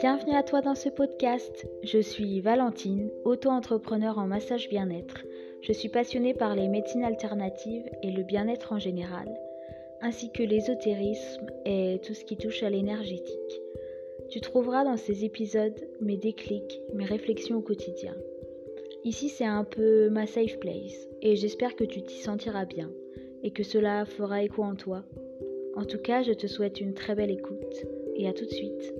[0.00, 1.66] Bienvenue à toi dans ce podcast.
[1.82, 5.26] Je suis Valentine, auto-entrepreneur en massage bien-être.
[5.60, 9.28] Je suis passionnée par les médecines alternatives et le bien-être en général,
[10.00, 13.60] ainsi que l'ésotérisme et tout ce qui touche à l'énergétique.
[14.30, 18.16] Tu trouveras dans ces épisodes mes déclics, mes réflexions au quotidien.
[19.04, 22.90] Ici, c'est un peu ma safe place et j'espère que tu t'y sentiras bien
[23.42, 25.04] et que cela fera écho en toi.
[25.76, 27.84] En tout cas, je te souhaite une très belle écoute
[28.16, 28.94] et à tout de suite.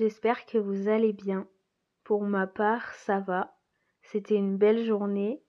[0.00, 1.46] J'espère que vous allez bien.
[2.04, 3.54] Pour ma part, ça va.
[4.02, 5.42] C'était une belle journée,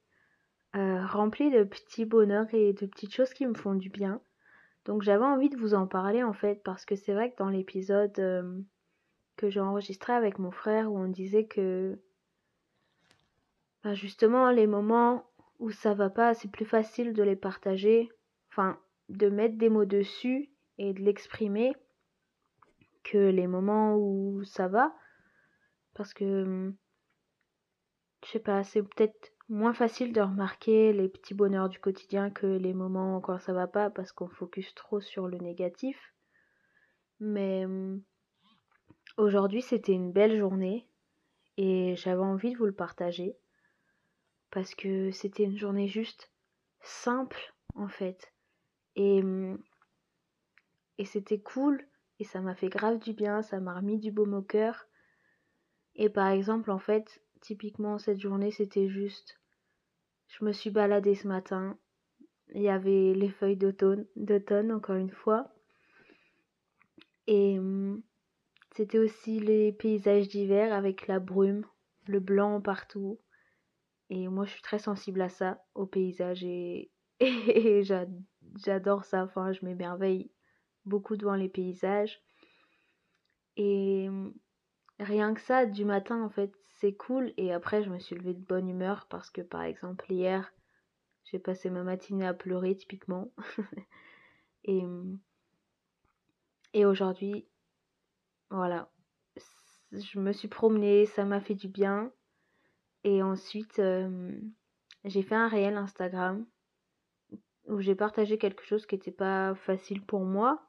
[0.76, 4.22] euh, remplie de petits bonheurs et de petites choses qui me font du bien.
[4.84, 7.48] Donc j'avais envie de vous en parler en fait, parce que c'est vrai que dans
[7.48, 8.60] l'épisode euh,
[9.38, 11.98] que j'ai enregistré avec mon frère où on disait que
[13.86, 18.10] bah, justement les moments où ça va pas, c'est plus facile de les partager,
[18.50, 18.78] enfin
[19.08, 21.74] de mettre des mots dessus et de l'exprimer
[23.04, 24.94] que les moments où ça va
[25.94, 26.74] parce que
[28.24, 32.46] je sais pas, c'est peut-être moins facile de remarquer les petits bonheurs du quotidien que
[32.46, 36.14] les moments quand ça va pas parce qu'on focus trop sur le négatif.
[37.20, 37.66] Mais
[39.18, 40.88] aujourd'hui, c'était une belle journée
[41.58, 43.36] et j'avais envie de vous le partager
[44.52, 46.32] parce que c'était une journée juste
[46.82, 48.34] simple en fait.
[48.96, 49.22] Et,
[50.98, 51.86] et c'était cool
[52.22, 54.86] et ça m'a fait grave du bien, ça m'a remis du baume au cœur.
[55.96, 59.42] Et par exemple, en fait, typiquement cette journée, c'était juste
[60.28, 61.80] je me suis baladée ce matin.
[62.54, 65.52] Il y avait les feuilles d'automne, d'automne encore une fois.
[67.26, 67.60] Et
[68.76, 71.66] c'était aussi les paysages d'hiver avec la brume,
[72.06, 73.20] le blanc partout.
[74.12, 76.92] Et moi, je suis très sensible à ça, au paysage, et,
[78.56, 79.24] j'adore ça.
[79.24, 80.30] Enfin, je m'émerveille
[80.86, 82.22] beaucoup devant les paysages.
[83.58, 84.10] Et
[85.00, 87.34] rien que ça, du matin, en fait, c'est cool.
[87.38, 90.54] Et après, je me suis levée de bonne humeur parce que, par exemple, hier,
[91.26, 93.32] j'ai passé ma matinée à pleurer, typiquement.
[94.64, 94.86] et
[96.86, 97.46] aujourd'hui,
[98.50, 98.92] voilà,
[99.92, 102.12] je me suis promenée, ça m'a fait du bien.
[103.04, 104.32] Et ensuite, euh,
[105.06, 106.46] j'ai fait un réel Instagram
[107.66, 110.68] où j'ai partagé quelque chose qui n'était pas facile pour moi,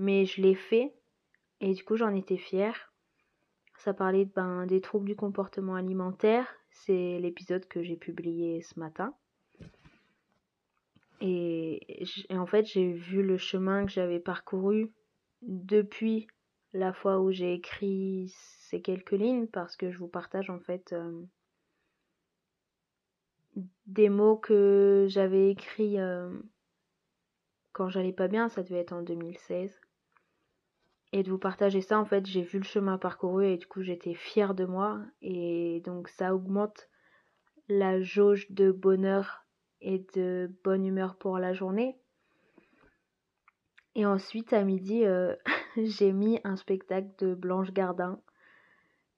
[0.00, 0.94] mais je l'ai fait
[1.60, 2.90] et du coup j'en étais fière.
[3.76, 9.14] Ça parlait ben, des troubles du comportement alimentaire, c'est l'épisode que j'ai publié ce matin.
[11.20, 11.80] Et,
[12.30, 14.90] en fait j'ai vu le chemin que j'avais parcouru
[15.42, 16.26] depuis
[16.72, 20.94] la fois où j'ai écrit ces quelques lignes parce que je vous partage en fait
[20.94, 21.22] euh,
[23.84, 26.30] des mots que j'avais écrits euh,
[27.72, 29.78] quand j'allais pas bien, ça devait être en 2016.
[31.12, 33.82] Et de vous partager ça, en fait, j'ai vu le chemin parcouru et du coup
[33.82, 35.00] j'étais fière de moi.
[35.22, 36.88] Et donc ça augmente
[37.68, 39.44] la jauge de bonheur
[39.80, 41.98] et de bonne humeur pour la journée.
[43.96, 45.34] Et ensuite, à midi, euh,
[45.76, 48.20] j'ai mis un spectacle de Blanche Gardin.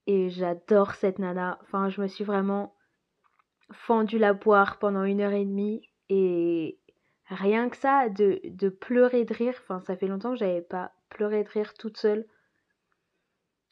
[0.07, 1.59] Et j'adore cette nana.
[1.63, 2.75] Enfin, je me suis vraiment
[3.71, 6.79] fendu la poire pendant une heure et demie et
[7.29, 10.93] rien que ça, de, de pleurer de rire, enfin ça fait longtemps que j'avais pas
[11.13, 12.27] pleuré de rire toute seule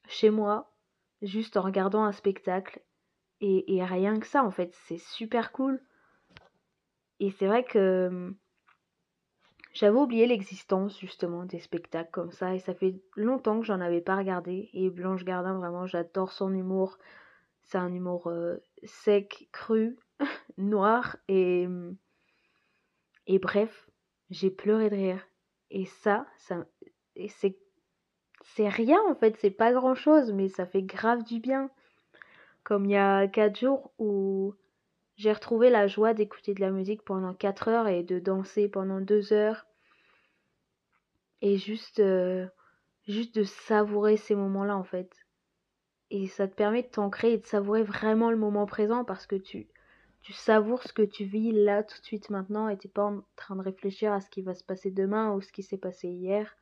[0.08, 0.72] chez moi,
[1.22, 2.80] juste en regardant un spectacle.
[3.42, 5.80] Et, rien que ça, en fait, c'est super cool.
[7.20, 8.36] Et c'est vrai que hum,
[9.72, 14.00] j'avais oublié l'existence justement des spectacles comme ça et ça fait longtemps que j'en avais
[14.00, 16.98] pas regardé et Blanche Gardin vraiment j'adore son humour
[17.62, 19.96] c'est un humour euh, sec, cru,
[20.58, 21.68] noir et
[23.32, 23.88] et bref,
[24.30, 25.24] j'ai pleuré de rire.
[25.70, 26.66] Et ça, ça
[27.28, 27.56] c'est
[28.42, 31.70] c'est rien en fait, c'est pas grand chose, mais ça fait grave du bien.
[32.64, 34.54] Comme il y a quatre jours où
[35.16, 39.00] j'ai retrouvé la joie d'écouter de la musique pendant quatre heures et de danser pendant
[39.00, 39.66] deux heures.
[41.42, 42.46] Et juste, euh,
[43.08, 45.10] juste de savourer ces moments-là en fait
[46.10, 49.36] et ça te permet de t'ancrer et de savourer vraiment le moment présent parce que
[49.36, 49.68] tu,
[50.22, 53.22] tu savoures ce que tu vis là tout de suite maintenant et t'es pas en
[53.36, 56.08] train de réfléchir à ce qui va se passer demain ou ce qui s'est passé
[56.08, 56.56] hier.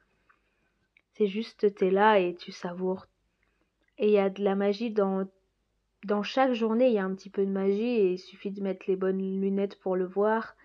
[1.19, 3.06] C'est juste t'es là et tu savoures.
[3.99, 5.29] Et il y a de la magie dans
[6.05, 8.62] dans chaque journée, il y a un petit peu de magie et il suffit de
[8.62, 10.56] mettre les bonnes lunettes pour le voir.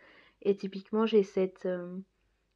[0.43, 1.97] Et typiquement, j'ai cette euh,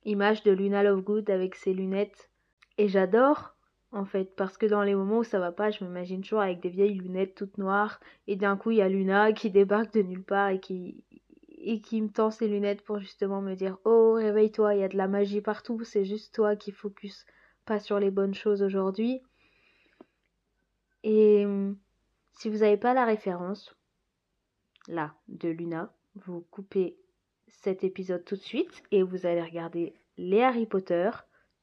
[0.05, 2.29] image de Luna Lovegood avec ses lunettes
[2.77, 3.55] et j'adore
[3.91, 6.59] en fait, parce que dans les moments où ça va pas, je m'imagine toujours avec
[6.59, 10.01] des vieilles lunettes toutes noires, et d'un coup il y a Luna qui débarque de
[10.03, 11.03] nulle part et qui,
[11.50, 14.89] et qui me tend ses lunettes pour justement me dire Oh, réveille-toi, il y a
[14.89, 17.25] de la magie partout, c'est juste toi qui focus
[17.67, 19.21] pas sur les bonnes choses aujourd'hui.
[21.03, 21.45] Et
[22.31, 23.75] si vous n'avez pas la référence,
[24.87, 26.97] là, de Luna, vous coupez
[27.47, 31.11] cet épisode tout de suite et vous allez regarder les Harry Potter,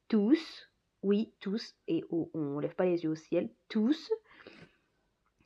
[0.07, 0.69] tous,
[1.03, 4.11] oui, tous, et on, on lève pas les yeux au ciel, tous.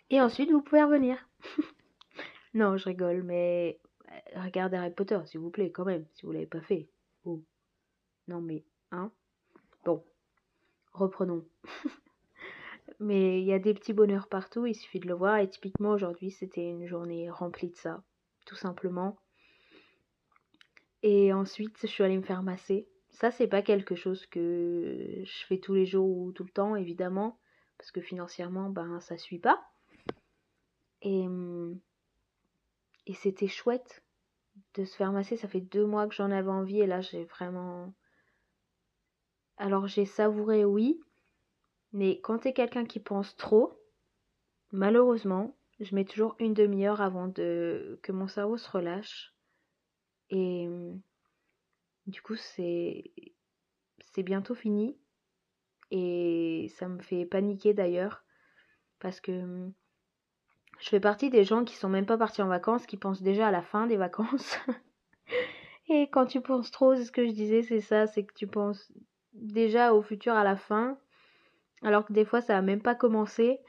[0.09, 1.17] Et ensuite, vous pouvez revenir.
[2.53, 3.79] non, je rigole, mais
[4.11, 6.89] euh, regardez Harry Potter, s'il vous plaît, quand même, si vous l'avez pas fait.
[7.23, 7.41] Oh.
[8.27, 9.11] Non, mais, hein
[9.85, 10.03] Bon,
[11.00, 11.46] reprenons.
[13.00, 15.38] mais il y a des petits bonheurs partout, il suffit de le voir.
[15.38, 18.04] Et typiquement, aujourd'hui, c'était une journée remplie de ça,
[18.46, 19.18] tout simplement.
[21.01, 22.88] Et ensuite, je suis allée me faire masser.
[23.10, 26.75] Ça, c'est pas quelque chose que je fais tous les jours ou tout le temps,
[26.75, 27.40] évidemment,
[27.78, 29.62] parce que financièrement, ben, ça suit pas.
[31.02, 31.25] Et,
[33.07, 34.04] et c'était chouette
[34.75, 35.38] de se faire masser.
[35.38, 37.94] Ça fait deux mois que j'en avais envie et là, j'ai vraiment.
[39.59, 41.00] Alors, j'ai savouré, oui,
[41.91, 43.77] mais quand t'es quelqu'un qui pense trop,
[44.71, 49.33] malheureusement, je mets toujours une demi-heure avant que mon cerveau se relâche.
[50.29, 50.67] Et
[52.07, 53.11] du coup, c'est
[54.13, 54.97] c'est bientôt fini.
[55.91, 58.23] Et ça me fait paniquer d'ailleurs.
[59.00, 59.71] Parce que
[60.79, 63.47] je fais partie des gens qui sont même pas partis en vacances, qui pensent déjà
[63.47, 64.57] à la fin des vacances.
[65.89, 68.47] Et quand tu penses trop, c'est ce que je disais, c'est ça, c'est que tu
[68.47, 68.91] penses
[69.39, 70.97] déjà au futur à la fin,
[71.81, 73.59] alors que des fois ça a même pas commencé.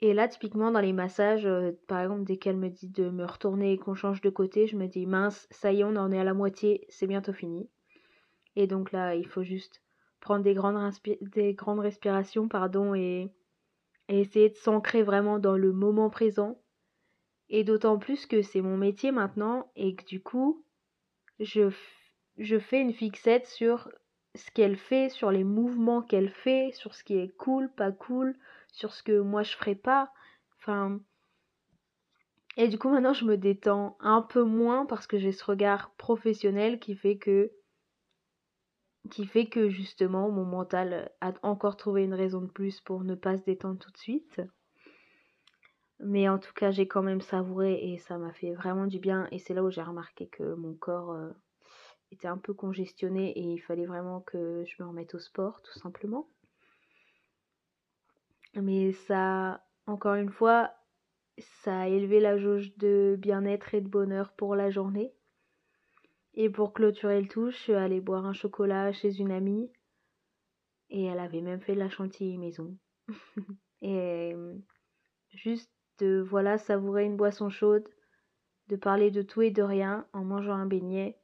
[0.00, 3.24] Et là, typiquement dans les massages, euh, par exemple, dès qu'elle me dit de me
[3.24, 6.12] retourner et qu'on change de côté, je me dis mince, ça y est, on en
[6.12, 7.68] est à la moitié, c'est bientôt fini.
[8.54, 9.82] Et donc là, il faut juste
[10.20, 13.32] prendre des grandes, des grandes respirations, pardon, et
[14.08, 16.58] et essayer de s'ancrer vraiment dans le moment présent.
[17.50, 20.64] Et d'autant plus que c'est mon métier maintenant et que du coup,
[21.38, 21.70] je
[22.58, 23.88] fais une fixette sur
[24.34, 28.36] ce qu'elle fait, sur les mouvements qu'elle fait, sur ce qui est cool, pas cool,
[28.72, 30.12] sur ce que moi je ferais pas.
[30.58, 31.00] Enfin.
[32.56, 35.92] Et du coup, maintenant, je me détends un peu moins parce que j'ai ce regard
[35.94, 37.52] professionnel qui fait que
[39.10, 43.14] qui fait que justement mon mental a encore trouvé une raison de plus pour ne
[43.14, 44.42] pas se détendre tout de suite.
[46.00, 49.26] Mais en tout cas, j'ai quand même savouré et ça m'a fait vraiment du bien.
[49.32, 51.30] Et c'est là où j'ai remarqué que mon corps euh,
[52.10, 55.78] était un peu congestionné et il fallait vraiment que je me remette au sport, tout
[55.78, 56.28] simplement.
[58.54, 60.72] Mais ça, encore une fois,
[61.62, 65.12] ça a élevé la jauge de bien-être et de bonheur pour la journée.
[66.34, 69.70] Et pour clôturer le tout, je suis allée boire un chocolat chez une amie.
[70.90, 72.76] Et elle avait même fait de la chantilly maison.
[73.82, 74.54] et euh,
[75.30, 77.88] juste de voilà savourer une boisson chaude,
[78.68, 81.18] de parler de tout et de rien en mangeant un beignet.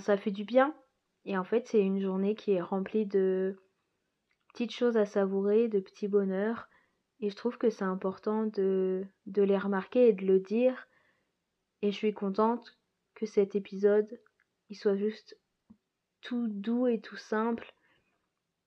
[0.00, 0.74] Ça fait du bien.
[1.24, 3.56] Et en fait, c'est une journée qui est remplie de
[4.48, 6.68] petites choses à savourer, de petits bonheurs.
[7.20, 10.86] Et je trouve que c'est important de, de les remarquer et de le dire.
[11.82, 12.78] Et je suis contente
[13.14, 14.20] que cet épisode
[14.68, 15.38] il soit juste
[16.20, 17.72] tout doux et tout simple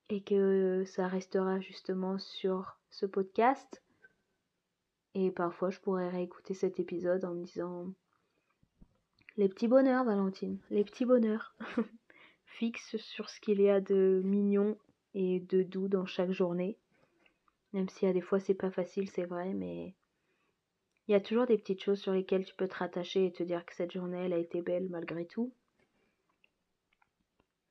[0.09, 3.83] et que ça restera justement sur ce podcast.
[5.13, 7.93] Et parfois je pourrais réécouter cet épisode en me disant
[9.37, 11.55] les petits bonheurs Valentine, les petits bonheurs.
[12.45, 14.77] Fixe sur ce qu'il y a de mignon
[15.13, 16.77] et de doux dans chaque journée.
[17.73, 19.93] Même si à des fois c'est pas facile, c'est vrai, mais
[21.07, 23.43] il y a toujours des petites choses sur lesquelles tu peux te rattacher et te
[23.43, 25.51] dire que cette journée, elle a été belle malgré tout.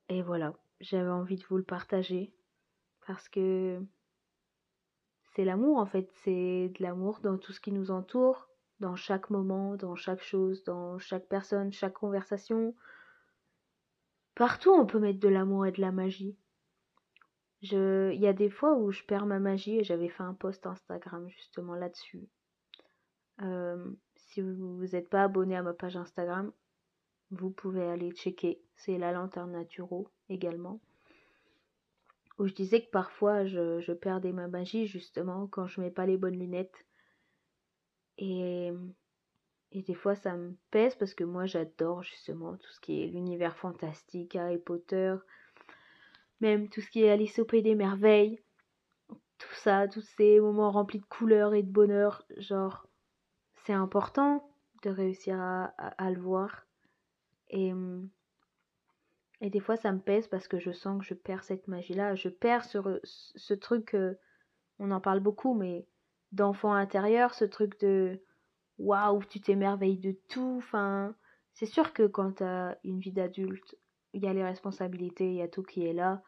[0.09, 2.33] Et voilà, j'avais envie de vous le partager
[3.07, 3.81] parce que
[5.35, 8.48] c'est l'amour en fait, c'est de l'amour dans tout ce qui nous entoure,
[8.81, 12.75] dans chaque moment, dans chaque chose, dans chaque personne, chaque conversation.
[14.35, 16.37] Partout on peut mettre de l'amour et de la magie.
[17.63, 18.13] Je...
[18.13, 20.67] Il y a des fois où je perds ma magie et j'avais fait un post
[20.67, 22.29] Instagram justement là-dessus.
[23.43, 26.53] Euh, si vous n'êtes pas abonné à ma page Instagram,
[27.31, 28.61] vous pouvez aller checker.
[28.77, 30.81] C'est la lanterne naturo également.
[32.39, 36.17] Où je disais que parfois je, perdais ma magie justement quand je mets pas les
[36.17, 36.87] bonnes lunettes.
[38.19, 38.73] Et,
[39.73, 43.57] des fois ça me pèse parce que moi j'adore justement tout ce qui est l'univers
[43.57, 45.15] fantastique, Harry Potter,
[46.41, 48.41] même tout ce qui est Alice au Pays des Merveilles.
[49.39, 52.89] Tout ça, tous ces moments remplis de couleurs et de bonheur, genre
[53.65, 54.51] c'est important
[54.83, 56.67] de réussir à, le voir.
[57.51, 57.73] Et,
[59.41, 62.15] des fois, ça me pèse parce que je sens que je perds cette magie-là.
[62.15, 63.97] Je perds ce, ce truc,
[64.79, 65.87] on en parle beaucoup, mais
[66.33, 68.21] d'enfant intérieur, ce truc de
[68.79, 70.57] waouh, tu t'émerveilles de tout.
[70.59, 71.15] Enfin,
[71.55, 73.77] c'est sûr que quand tu as une vie d'adulte,
[74.13, 76.23] il y a les responsabilités, il y a tout qui est là.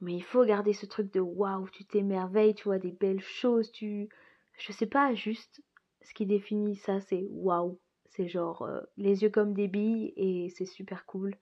[0.00, 3.70] Mais il faut garder ce truc de waouh, tu t'émerveilles, tu vois des belles choses,
[3.72, 4.08] tu.
[4.58, 5.62] Je sais pas, juste
[6.02, 7.78] ce qui définit ça, c'est waouh.
[8.10, 11.34] C'est genre euh, les yeux comme des billes et c'est super cool.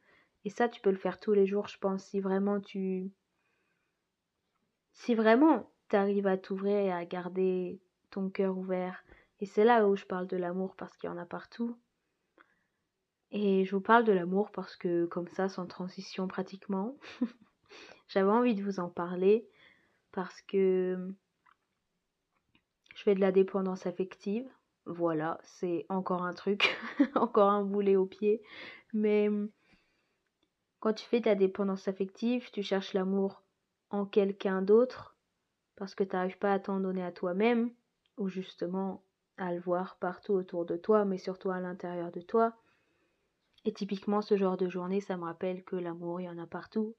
[0.44, 3.10] Et ça, tu peux le faire tous les jours, je pense, si vraiment tu.
[4.92, 7.80] Si vraiment tu à t'ouvrir et à garder
[8.10, 9.04] ton cœur ouvert.
[9.40, 11.76] Et c'est là où je parle de l'amour parce qu'il y en a partout.
[13.32, 16.96] Et je vous parle de l'amour parce que, comme ça, sans transition pratiquement,
[18.08, 19.48] j'avais envie de vous en parler
[20.12, 21.14] parce que
[22.94, 24.48] je fais de la dépendance affective.
[24.86, 26.76] Voilà, c'est encore un truc,
[27.14, 28.42] encore un boulet au pied.
[28.92, 29.30] Mais
[30.80, 33.42] quand tu fais de la dépendance affective, tu cherches l'amour
[33.90, 35.09] en quelqu'un d'autre
[35.80, 37.72] parce que tu n'arrives pas à t'en donner à toi-même
[38.18, 39.02] ou justement
[39.38, 42.54] à le voir partout autour de toi, mais surtout à l'intérieur de toi.
[43.64, 46.46] Et typiquement, ce genre de journée, ça me rappelle que l'amour, il y en a
[46.46, 46.94] partout.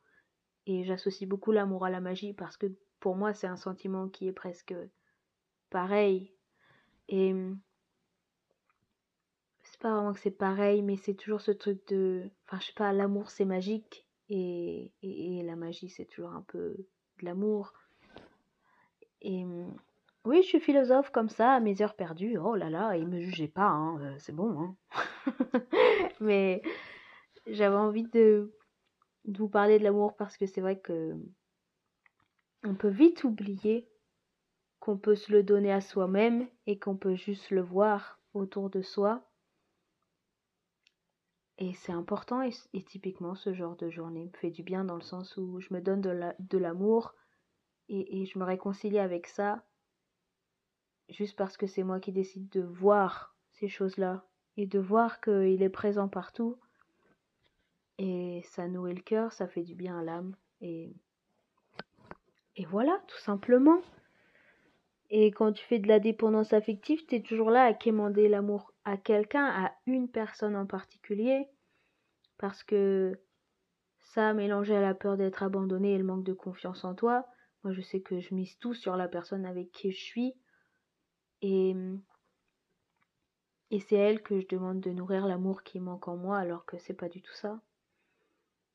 [0.66, 2.66] Et j'associe beaucoup l'amour à la magie parce que
[3.00, 4.74] pour moi, c'est un sentiment qui est presque
[5.70, 6.34] pareil.
[7.08, 7.36] Et
[9.62, 12.32] c'est pas vraiment que c'est pareil, mais c'est toujours ce truc de.
[12.48, 16.76] Enfin, je sais pas, l'amour c'est magique et, et, la magie c'est toujours un peu
[17.20, 17.74] de l'amour.
[19.22, 19.46] Et
[20.26, 22.38] oui, je suis philosophe comme ça, à mes heures perdues.
[22.38, 24.60] Oh là là, et me jugez pas, hein, euh, c'est bon.
[24.60, 24.76] Hein.
[26.20, 26.62] Mais
[27.48, 28.54] j'avais envie de,
[29.26, 31.16] vous parler de l'amour parce que c'est vrai que
[32.64, 33.90] on peut vite oublier
[34.80, 38.82] qu'on peut se le donner à soi-même et qu'on peut juste le voir autour de
[38.82, 39.28] soi.
[41.58, 45.02] Et c'est important et, typiquement ce genre de journée me fait du bien dans le
[45.02, 47.16] sens où je me donne de l'amour
[47.92, 49.64] et, et je me réconcilie avec ça
[51.12, 54.26] juste parce que c'est moi qui décide de voir ces choses-là
[54.58, 56.58] et de voir qu'il est présent partout.
[57.98, 60.36] Et ça nourrit le cœur, ça fait du bien à l'âme.
[60.62, 60.96] Et,
[62.56, 63.82] et voilà, tout simplement.
[65.10, 68.74] Et quand tu fais de la dépendance affective, tu es toujours là à quémander l'amour
[68.86, 71.48] à quelqu'un, à une personne en particulier.
[72.38, 73.20] Parce que
[74.00, 77.28] ça, mélangé à la peur d'être abandonné et le manque de confiance en toi,
[77.64, 80.34] moi je sais que je mise tout sur la personne avec qui je suis.
[81.42, 81.76] Et,
[83.72, 86.78] et c'est elle que je demande de nourrir l'amour qui manque en moi alors que
[86.78, 87.60] c'est pas du tout ça.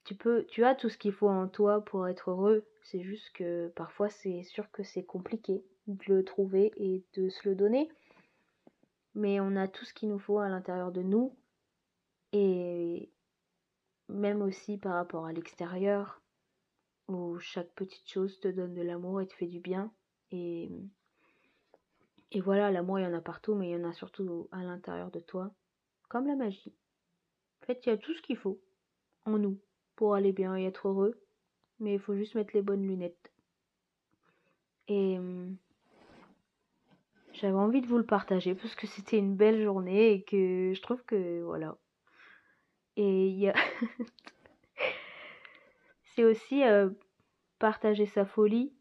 [0.04, 2.64] Tu peux, tu as tout ce qu'il faut en toi pour être heureux.
[2.82, 7.48] C'est juste que parfois c'est sûr que c'est compliqué de le trouver et de se
[7.48, 7.90] le donner.
[9.14, 11.34] Mais on a tout ce qu'il nous faut à l'intérieur de nous.
[12.32, 13.10] Et
[14.08, 16.20] même aussi par rapport à l'extérieur,
[17.08, 19.92] où chaque petite chose te donne de l'amour et te fait du bien.
[20.30, 20.70] Et
[22.32, 24.62] et voilà, l'amour, il y en a partout, mais il y en a surtout à
[24.62, 25.54] l'intérieur de toi,
[26.08, 26.74] comme la magie.
[27.62, 28.60] En fait, il y a tout ce qu'il faut
[29.24, 29.58] en nous
[29.94, 31.20] pour aller bien et être heureux,
[31.78, 33.32] mais il faut juste mettre les bonnes lunettes.
[34.88, 35.18] Et
[37.32, 40.82] j'avais envie de vous le partager parce que c'était une belle journée et que je
[40.82, 41.76] trouve que voilà.
[42.96, 43.54] Et il y a.
[46.24, 46.90] Aussi euh,
[47.58, 48.72] partager sa folie.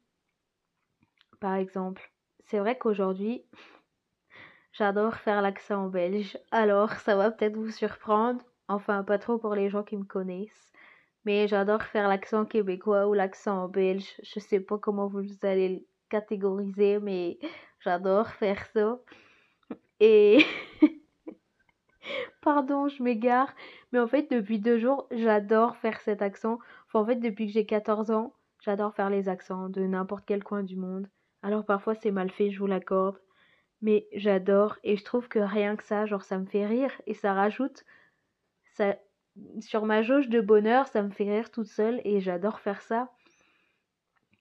[1.39, 2.11] Par exemple,
[2.45, 3.45] c'est vrai qu'aujourd'hui,
[4.73, 6.37] j'adore faire l'accent belge.
[6.51, 8.41] Alors, ça va peut-être vous surprendre.
[8.67, 10.71] Enfin, pas trop pour les gens qui me connaissent.
[11.25, 14.15] Mais j'adore faire l'accent québécois ou l'accent belge.
[14.23, 17.39] Je sais pas comment vous allez le catégoriser, mais
[17.79, 18.99] j'adore faire ça.
[19.99, 20.45] Et
[22.41, 23.53] pardon, je m'égare.
[23.91, 26.59] Mais en fait, depuis deux jours, j'adore faire cet accent.
[26.95, 30.63] En fait, depuis que j'ai 14 ans, j'adore faire les accents de n'importe quel coin
[30.63, 31.07] du monde.
[31.43, 33.19] Alors parfois c'est mal fait, je vous l'accorde.
[33.81, 37.13] Mais j'adore et je trouve que rien que ça, genre ça me fait rire et
[37.13, 37.83] ça rajoute
[38.73, 38.95] ça
[39.59, 43.11] sur ma jauge de bonheur, ça me fait rire toute seule et j'adore faire ça.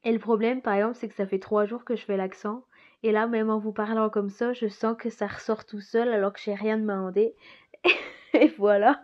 [0.05, 2.65] Et le problème, par exemple, c'est que ça fait trois jours que je fais l'accent.
[3.03, 6.13] Et là, même en vous parlant comme ça, je sens que ça ressort tout seul
[6.13, 7.35] alors que j'ai rien demandé.
[8.35, 9.03] et voilà.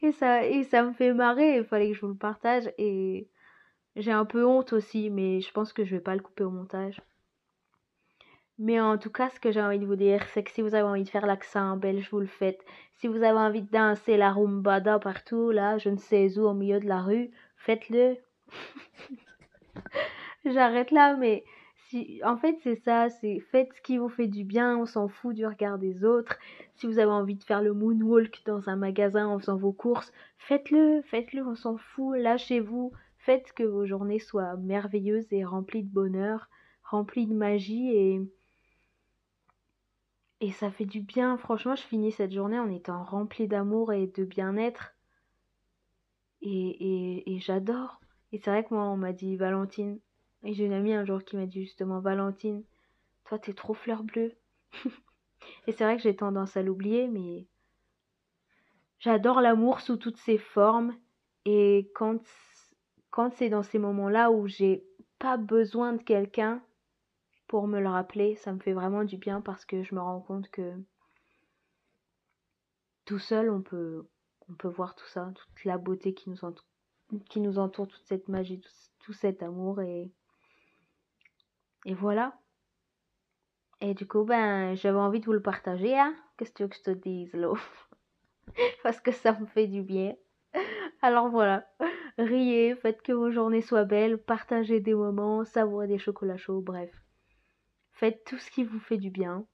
[0.00, 0.42] Et ça,
[0.82, 1.56] me fait marrer.
[1.58, 2.70] Il fallait que je vous le partage.
[2.78, 3.28] Et
[3.96, 6.50] j'ai un peu honte aussi, mais je pense que je vais pas le couper au
[6.50, 7.00] montage.
[8.58, 10.74] Mais en tout cas, ce que j'ai envie de vous dire, c'est que si vous
[10.74, 12.64] avez envie de faire l'accent belge, vous le faites.
[12.96, 16.54] Si vous avez envie de danser la rumbada partout, là, je ne sais où, au
[16.54, 18.16] milieu de la rue, faites-le.
[20.44, 21.44] J'arrête là, mais
[22.24, 25.34] en fait, c'est ça, c'est faites ce qui vous fait du bien, on s'en fout
[25.34, 26.38] du regard des autres.
[26.74, 30.12] Si vous avez envie de faire le moonwalk dans un magasin en faisant vos courses,
[30.38, 32.92] faites-le, faites-le, on s'en fout, lâchez-vous.
[33.18, 36.48] Faites que vos journées soient merveilleuses et remplies de bonheur,
[36.82, 38.20] remplies de magie et
[40.40, 41.36] Et ça fait du bien.
[41.38, 44.94] Franchement, je finis cette journée en étant remplie d'amour et de bien-être.
[46.42, 48.00] Et, et, et j'adore.
[48.32, 50.00] Et c'est vrai que moi, on m'a dit Valentine.
[50.44, 52.64] Et j'ai une amie un jour qui m'a dit justement Valentine,
[53.24, 54.32] toi, t'es trop fleur bleue.
[55.66, 57.46] et c'est vrai que j'ai tendance à l'oublier, mais
[59.00, 60.96] j'adore l'amour sous toutes ses formes.
[61.44, 62.20] Et quand,
[63.10, 64.84] quand c'est dans ces moments-là où j'ai
[65.18, 66.62] pas besoin de quelqu'un
[67.48, 70.20] pour me le rappeler, ça me fait vraiment du bien parce que je me rends
[70.20, 70.74] compte que
[73.04, 74.06] tout seul, on peut,
[74.50, 76.66] on peut voir tout ça, toute la beauté qui nous entoure,
[77.30, 78.60] qui nous entoure toute cette magie,
[79.00, 79.80] tout, cet amour
[81.84, 82.38] et voilà.
[83.80, 86.14] Et du coup, ben, j'avais envie de vous le partager, hein.
[86.36, 87.52] Qu'est-ce que tu veux que je te dise, là?
[88.82, 90.14] Parce que ça me fait du bien.
[91.02, 91.68] Alors voilà,
[92.18, 96.90] riez, faites que vos journées soient belles, partagez des moments, savourez des chocolats chauds, bref.
[97.92, 99.46] Faites tout ce qui vous fait du bien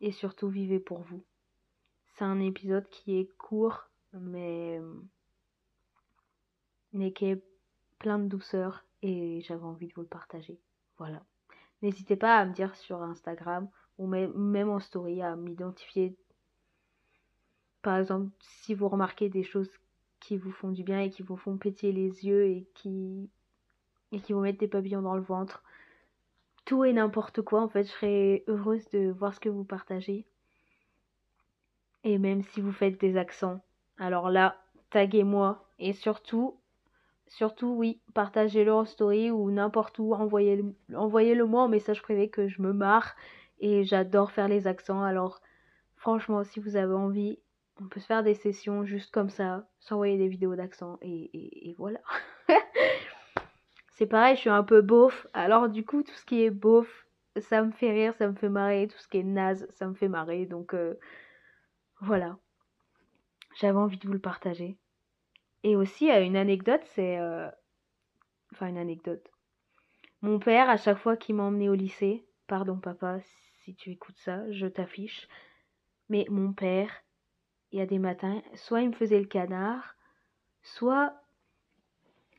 [0.00, 1.24] et surtout vivez pour vous.
[2.14, 4.80] C'est un épisode qui est court mais,
[6.92, 7.42] mais qui est
[7.98, 10.58] plein de douceur et j'avais envie de vous le partager.
[10.98, 11.22] Voilà.
[11.82, 13.68] N'hésitez pas à me dire sur Instagram
[13.98, 16.16] ou même en story à m'identifier.
[17.82, 19.70] Par exemple, si vous remarquez des choses
[20.20, 23.30] qui vous font du bien et qui vous font péter les yeux et qui,
[24.12, 25.62] et qui vous mettent des papillons dans le ventre,
[26.64, 27.62] tout et n'importe quoi.
[27.62, 30.26] En fait, je serais heureuse de voir ce que vous partagez.
[32.04, 33.60] Et même si vous faites des accents,
[33.98, 35.68] alors là, taguez-moi.
[35.78, 36.58] Et surtout,
[37.26, 40.12] surtout, oui, partagez-le en story ou n'importe où.
[40.14, 43.14] Envoyez-le envoyez moi en message privé que je me marre.
[43.58, 45.02] Et j'adore faire les accents.
[45.02, 45.40] Alors,
[45.96, 47.38] franchement, si vous avez envie,
[47.80, 50.98] on peut se faire des sessions juste comme ça, s'envoyer des vidéos d'accent.
[51.02, 51.30] Et,
[51.70, 52.00] et voilà.
[53.96, 55.26] c'est pareil, je suis un peu beauf.
[55.32, 57.06] Alors du coup, tout ce qui est beauf,
[57.40, 58.88] ça me fait rire, ça me fait marrer.
[58.88, 60.46] Tout ce qui est naze, ça me fait marrer.
[60.46, 60.94] Donc euh,
[62.00, 62.38] voilà.
[63.58, 64.76] J'avais envie de vous le partager.
[65.66, 67.18] Et aussi, une anecdote, c'est...
[67.18, 67.50] Euh,
[68.52, 69.32] enfin, une anecdote.
[70.22, 73.18] Mon père, à chaque fois qu'il m'emmenait au lycée, pardon papa,
[73.64, 75.26] si tu écoutes ça, je t'affiche.
[76.08, 76.92] Mais mon père,
[77.72, 79.96] il y a des matins, soit il me faisait le canard,
[80.62, 81.14] soit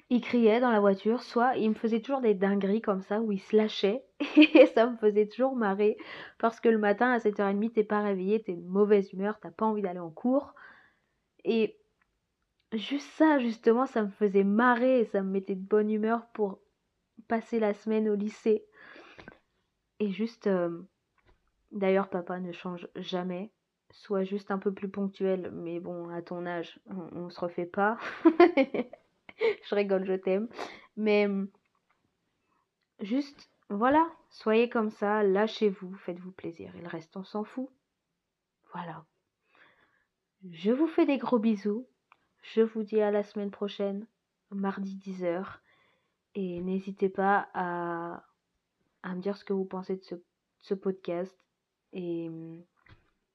[0.10, 3.34] il criait dans la voiture, soit il me faisait toujours des dingueries comme ça où
[3.34, 4.06] il se lâchait
[4.38, 5.98] et ça me faisait toujours marrer
[6.38, 9.66] parce que le matin à 7h30 t'es pas réveillé, t'es de mauvaise humeur, t'as pas
[9.66, 10.56] envie d'aller en cours
[11.44, 11.78] et
[12.73, 16.60] juste ça justement ça me faisait marrer et ça me mettait de bonne humeur pour
[17.27, 18.65] passer la semaine au lycée
[19.99, 20.82] et juste euh,
[21.71, 23.51] d'ailleurs papa ne change jamais
[23.91, 27.65] soit juste un peu plus ponctuel mais bon à ton âge on, on se refait
[27.65, 27.97] pas
[29.69, 30.47] je rigole, je t'aime.
[30.95, 31.27] Mais
[32.99, 36.75] juste, voilà, soyez comme ça, lâchez-vous, faites-vous plaisir.
[36.75, 37.69] Et le reste, on s'en fout.
[38.73, 39.06] Voilà.
[40.51, 41.88] Je vous fais des gros bisous.
[42.54, 44.06] Je vous dis à la semaine prochaine,
[44.52, 45.46] mardi 10h.
[46.36, 48.24] Et n'hésitez pas à,
[49.06, 50.22] me dire ce que vous pensez de
[50.62, 51.36] ce, podcast.
[51.94, 52.30] Et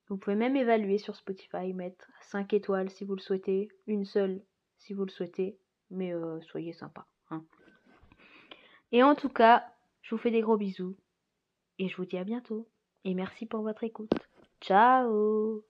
[0.07, 4.41] vous pouvez même évaluer sur Spotify, mettre 5 étoiles si vous le souhaitez, une seule
[4.77, 5.57] si vous le souhaitez
[5.93, 7.05] mais euh, soyez sympa.
[7.29, 7.43] Hein.
[8.91, 9.65] Et en tout cas,
[10.01, 10.95] je vous fais des gros bisous
[11.79, 12.67] et je vous dis à bientôt.
[13.05, 14.11] Et merci pour votre écoute.
[14.61, 15.61] Ciao